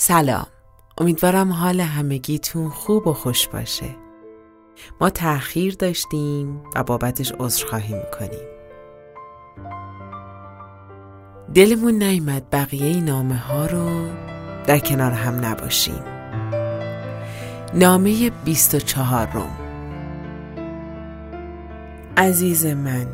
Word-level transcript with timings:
سلام. 0.00 0.46
امیدوارم 0.98 1.52
حال 1.52 1.80
همگیتون 1.80 2.68
خوب 2.68 3.06
و 3.06 3.12
خوش 3.12 3.48
باشه. 3.48 3.96
ما 5.00 5.10
تأخیر 5.10 5.74
داشتیم 5.74 6.62
و 6.76 6.84
بابتش 6.84 7.32
عذرخواهی 7.38 7.94
می‌کنیم. 7.94 8.48
دلمون 11.54 12.02
نیمد 12.02 12.50
بقیه 12.50 13.00
نامه 13.00 13.36
ها 13.36 13.66
رو 13.66 14.08
در 14.66 14.78
کنار 14.78 15.12
هم 15.12 15.44
نباشیم. 15.44 16.02
نامه 17.74 18.30
24 18.30 19.30
روم. 19.32 19.56
عزیز 22.16 22.66
من 22.66 23.06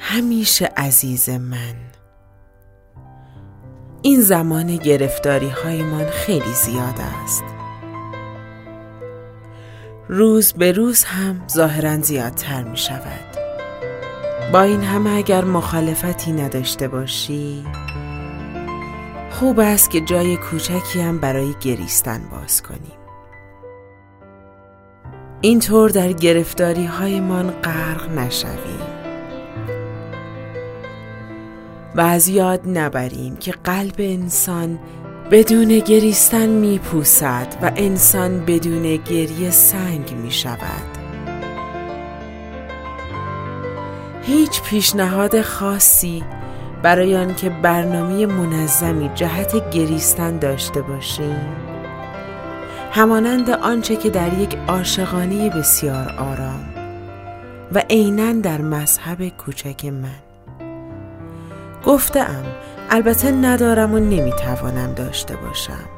همیشه 0.00 0.72
عزیز 0.76 1.28
من. 1.30 1.74
این 4.06 4.20
زمان 4.20 4.76
گرفتاری 4.76 5.52
من 5.82 6.06
خیلی 6.06 6.52
زیاد 6.64 6.94
است. 7.24 7.44
روز 10.08 10.52
به 10.52 10.72
روز 10.72 11.04
هم 11.04 11.42
ظاهرا 11.48 12.00
زیادتر 12.00 12.64
می 12.64 12.76
شود 12.76 13.36
با 14.52 14.62
این 14.62 14.80
همه 14.80 15.10
اگر 15.10 15.44
مخالفتی 15.44 16.32
نداشته 16.32 16.88
باشی 16.88 17.64
خوب 19.30 19.60
است 19.60 19.90
که 19.90 20.00
جای 20.00 20.36
کوچکی 20.36 21.00
هم 21.00 21.18
برای 21.18 21.54
گریستن 21.60 22.20
باز 22.32 22.62
کنیم. 22.62 22.98
اینطور 25.40 25.90
در 25.90 26.12
گرفتاری 26.12 26.84
هایمان 26.84 27.50
غرق 27.50 28.10
نشویم. 28.10 28.95
و 31.96 32.00
از 32.00 32.28
یاد 32.28 32.60
نبریم 32.78 33.36
که 33.36 33.52
قلب 33.64 33.94
انسان 33.98 34.78
بدون 35.30 35.78
گریستن 35.78 36.48
میپوسد 36.48 37.46
و 37.62 37.72
انسان 37.76 38.44
بدون 38.44 38.96
گریه 38.96 39.50
سنگ 39.50 40.12
می 40.12 40.30
شود. 40.30 40.98
هیچ 44.22 44.62
پیشنهاد 44.62 45.40
خاصی 45.40 46.24
برای 46.82 47.16
آنکه 47.16 47.50
برنامه 47.50 48.26
منظمی 48.26 49.10
جهت 49.14 49.70
گریستن 49.70 50.38
داشته 50.38 50.82
باشیم 50.82 51.46
همانند 52.92 53.50
آنچه 53.50 53.96
که 53.96 54.10
در 54.10 54.38
یک 54.38 54.58
عاشقانه 54.68 55.50
بسیار 55.50 56.14
آرام 56.18 56.64
و 57.72 57.82
عینا 57.90 58.32
در 58.32 58.60
مذهب 58.60 59.28
کوچک 59.28 59.84
من 59.84 60.25
گفتم 61.86 62.44
البته 62.90 63.30
ندارم 63.30 63.94
و 63.94 63.98
نمی‌توانم 63.98 64.92
داشته 64.92 65.36
باشم. 65.36 65.88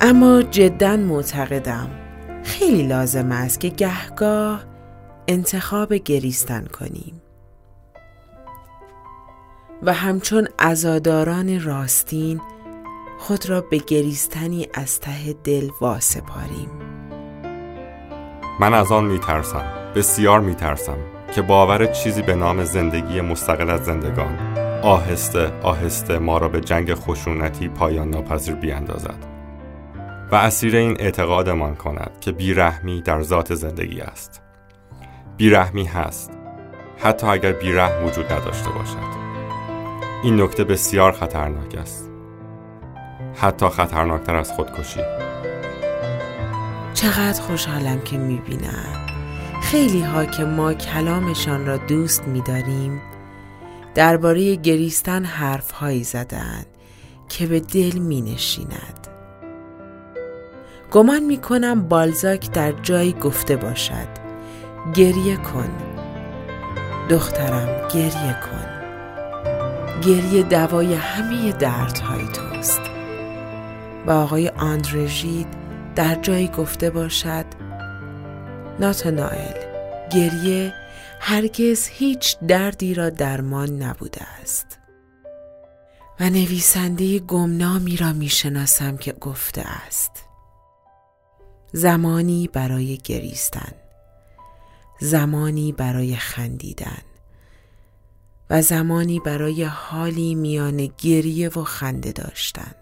اما 0.00 0.42
جدا 0.42 0.96
معتقدم 0.96 1.90
خیلی 2.44 2.82
لازم 2.82 3.32
است 3.32 3.60
که 3.60 3.68
گهگاه 3.68 4.64
انتخاب 5.28 5.94
گریستن 5.94 6.64
کنیم. 6.64 7.22
و 9.82 9.92
همچون 9.92 10.48
ازاداران 10.58 11.60
راستین 11.60 12.40
خود 13.18 13.50
را 13.50 13.60
به 13.60 13.78
گریستنی 13.78 14.68
از 14.74 15.00
ته 15.00 15.32
دل 15.44 15.68
واسپاریم. 15.80 16.70
من 18.60 18.74
از 18.74 18.92
آن 18.92 19.04
میترسم. 19.04 19.64
بسیار 19.94 20.40
میترسم. 20.40 20.98
که 21.34 21.42
باور 21.42 21.86
چیزی 21.86 22.22
به 22.22 22.34
نام 22.34 22.64
زندگی 22.64 23.20
مستقل 23.20 23.70
از 23.70 23.84
زندگان 23.84 24.38
آهسته 24.82 25.52
آهسته 25.62 26.18
ما 26.18 26.38
را 26.38 26.48
به 26.48 26.60
جنگ 26.60 26.94
خشونتی 26.94 27.68
پایان 27.68 28.10
ناپذیر 28.10 28.54
بیاندازد. 28.54 29.24
و 30.32 30.34
اسیر 30.34 30.76
این 30.76 30.96
اعتقادمان 31.00 31.74
کند 31.74 32.10
که 32.20 32.32
بیرحمی 32.32 33.02
در 33.02 33.22
ذات 33.22 33.54
زندگی 33.54 34.00
است. 34.00 34.42
بیرحمی 35.36 35.84
هست 35.84 36.30
حتی 36.98 37.26
اگر 37.26 37.52
بیرحم 37.52 38.04
وجود 38.06 38.32
نداشته 38.32 38.70
باشد. 38.70 39.24
این 40.22 40.40
نکته 40.40 40.64
بسیار 40.64 41.12
خطرناک 41.12 41.74
است. 41.74 42.10
حتی 43.34 43.68
خطرناکتر 43.68 44.36
از 44.36 44.52
خودکشی. 44.52 45.00
چقدر 46.94 47.42
خوشحالم 47.42 48.00
که 48.00 48.18
می‌بینم. 48.18 49.03
خیلی 49.74 50.02
ها 50.02 50.24
که 50.24 50.44
ما 50.44 50.74
کلامشان 50.74 51.66
را 51.66 51.76
دوست 51.76 52.28
میداریم 52.28 53.02
درباره 53.94 54.56
گریستن 54.56 55.24
حرف 55.24 55.70
هایی 55.70 56.04
زدن 56.04 56.64
که 57.28 57.46
به 57.46 57.60
دل 57.60 57.98
می 57.98 58.20
نشیند. 58.20 59.08
گمان 60.90 61.22
می 61.22 61.36
کنم 61.36 61.82
بالزاک 61.88 62.50
در 62.50 62.72
جایی 62.72 63.12
گفته 63.12 63.56
باشد 63.56 64.08
گریه 64.94 65.36
کن. 65.36 65.70
دخترم 67.08 67.88
گریه 67.94 68.36
کن. 68.42 68.66
گریه 70.00 70.42
دوای 70.42 70.94
همه 70.94 71.52
دردهای 71.52 72.24
توست. 72.26 72.80
و 74.06 74.10
آقای 74.10 74.48
آندرژید 74.48 75.48
در 75.94 76.14
جایی 76.14 76.48
گفته 76.48 76.90
باشد 76.90 77.63
ناتانائل 78.80 79.54
گریه 80.12 80.72
هرگز 81.20 81.88
هیچ 81.88 82.38
دردی 82.38 82.94
را 82.94 83.10
درمان 83.10 83.82
نبوده 83.82 84.22
است. 84.42 84.78
و 86.20 86.30
نویسنده 86.30 87.18
گمنامی 87.18 87.96
را 87.96 88.12
می‌شناسم 88.12 88.96
که 88.96 89.12
گفته 89.12 89.62
است. 89.86 90.10
زمانی 91.72 92.50
برای 92.52 92.98
گریستن. 93.04 93.72
زمانی 95.00 95.72
برای 95.72 96.16
خندیدن. 96.16 97.02
و 98.50 98.62
زمانی 98.62 99.20
برای 99.20 99.64
حالی 99.64 100.34
میان 100.34 100.88
گریه 100.98 101.48
و 101.48 101.64
خنده 101.64 102.12
داشتن. 102.12 102.74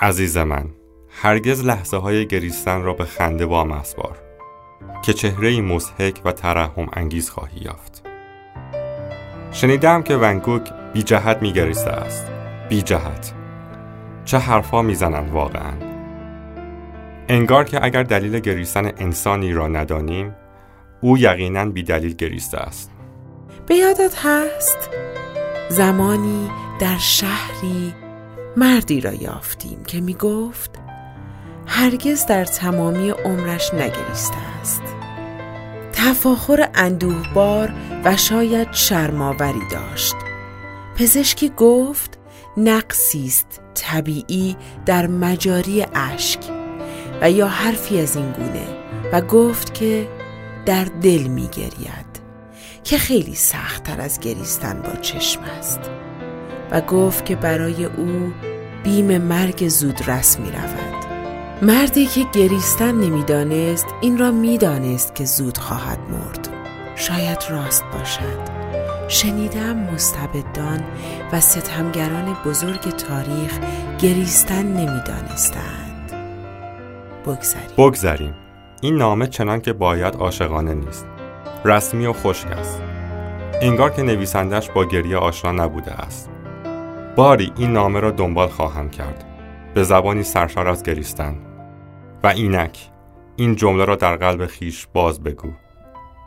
عزیز 0.00 0.36
من 0.36 0.70
هرگز 1.10 1.64
لحظه 1.64 1.96
های 1.96 2.26
گریستن 2.26 2.82
را 2.82 2.94
به 2.94 3.04
خنده 3.04 3.46
با 3.46 3.64
مسبار 3.64 4.18
که 5.02 5.12
چهره 5.12 5.60
مزهک 5.60 6.20
و 6.24 6.32
ترحم 6.32 6.88
انگیز 6.92 7.30
خواهی 7.30 7.60
یافت. 7.60 8.02
شنیدم 9.52 10.02
که 10.02 10.16
ونگوک 10.16 10.72
بی 10.92 11.02
جهت 11.02 11.42
می 11.42 11.52
گریسته 11.52 11.90
است. 11.90 12.26
بی 12.68 12.82
جهت. 12.82 13.32
چه 14.24 14.38
حرفا 14.38 14.82
می‌زنند 14.82 15.30
واقعا. 15.30 15.72
انگار 17.28 17.64
که 17.64 17.84
اگر 17.84 18.02
دلیل 18.02 18.38
گریستن 18.38 18.92
انسانی 18.98 19.52
را 19.52 19.68
ندانیم 19.68 20.34
او 21.00 21.18
یقینا 21.18 21.64
بی 21.64 21.82
دلیل 21.82 22.14
گریسته 22.14 22.58
است. 22.58 22.90
به 23.66 23.74
یادت 23.74 24.14
هست؟ 24.24 24.90
زمانی 25.68 26.50
در 26.80 26.98
شهری 26.98 27.94
مردی 28.56 29.00
را 29.00 29.12
یافتیم 29.12 29.84
که 29.86 30.00
می 30.00 30.14
گفت 30.14 30.87
هرگز 31.68 32.26
در 32.26 32.44
تمامی 32.44 33.10
عمرش 33.10 33.74
نگریسته 33.74 34.36
است. 34.60 34.82
تفاخر 35.92 36.68
اندوهبار 36.74 37.72
و 38.04 38.16
شاید 38.16 38.72
شرماوری 38.72 39.62
داشت. 39.70 40.14
پزشکی 40.96 41.52
گفت 41.56 42.18
نقصی 42.56 43.26
است 43.26 43.60
طبیعی 43.74 44.56
در 44.86 45.06
مجاری 45.06 45.86
اشک 45.94 46.40
و 47.20 47.30
یا 47.30 47.48
حرفی 47.48 48.00
از 48.00 48.16
این 48.16 48.32
گونه 48.32 48.66
و 49.12 49.20
گفت 49.20 49.74
که 49.74 50.08
در 50.66 50.84
دل 50.84 51.22
می 51.22 51.48
گرید 51.48 52.08
که 52.84 52.98
خیلی 52.98 53.34
سختتر 53.34 54.00
از 54.00 54.20
گریستن 54.20 54.82
با 54.82 55.00
چشم 55.00 55.40
است 55.58 55.80
و 56.70 56.80
گفت 56.80 57.24
که 57.24 57.36
برای 57.36 57.84
او 57.84 58.32
بیم 58.84 59.18
مرگ 59.18 59.68
زودرس 59.68 60.38
می 60.38 60.50
رود 60.50 60.97
مردی 61.62 62.06
که 62.06 62.24
گریستن 62.32 62.94
نمی‌دانست 62.94 63.86
این 64.00 64.18
را 64.18 64.30
می‌دانست 64.30 65.14
که 65.14 65.24
زود 65.24 65.58
خواهد 65.58 65.98
مرد. 66.10 66.48
شاید 66.96 67.38
راست 67.50 67.84
باشد. 67.98 68.58
شنیدم 69.08 69.76
مستبدان 69.76 70.84
و 71.32 71.40
ستمگران 71.40 72.36
بزرگ 72.46 72.80
تاریخ 72.80 73.58
گریستن 73.98 74.62
نمی‌دانستند. 74.62 76.12
بگذریم. 77.26 77.76
بگذریم. 77.78 78.34
این 78.80 78.96
نامه 78.96 79.26
چنان 79.26 79.60
که 79.60 79.72
باید 79.72 80.14
عاشقانه 80.14 80.74
نیست. 80.74 81.06
رسمی 81.64 82.06
و 82.06 82.12
خشک 82.12 82.46
است. 82.50 82.82
انگار 83.62 83.90
که 83.90 84.02
نویسندش 84.02 84.70
با 84.70 84.84
گریه 84.84 85.16
آشنا 85.16 85.52
نبوده 85.52 85.92
است. 85.92 86.30
باری 87.16 87.52
این 87.56 87.72
نامه 87.72 88.00
را 88.00 88.10
دنبال 88.10 88.48
خواهم 88.48 88.90
کرد. 88.90 89.24
به 89.74 89.84
زبانی 89.84 90.22
سرشار 90.22 90.68
از 90.68 90.82
گریستن. 90.82 91.36
و 92.24 92.26
اینک. 92.26 92.90
این 93.36 93.56
جمله 93.56 93.84
را 93.84 93.96
در 93.96 94.16
قلب 94.16 94.46
خیش 94.46 94.86
باز 94.92 95.22
بگو. 95.22 95.52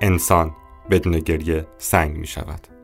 انسان 0.00 0.50
بدون 0.90 1.18
گریه 1.18 1.66
سنگ 1.78 2.16
می 2.16 2.26
شود 2.26 2.75